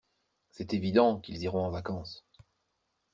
C'est 0.49 0.73
évident 0.73 1.19
qu'ils 1.19 1.43
iront 1.43 1.63
en 1.63 1.69
vacances. 1.69 2.25